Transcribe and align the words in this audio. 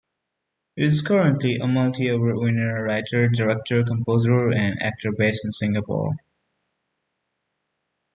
He 0.75 0.81
is 0.81 1.03
currently 1.03 1.57
a 1.57 1.67
multi-award-winning 1.67 2.71
writer, 2.71 3.27
director, 3.29 3.83
composer 3.83 4.49
and 4.51 4.81
actor 4.81 5.11
based 5.15 5.45
in 5.45 5.51
Singapore. 5.51 6.13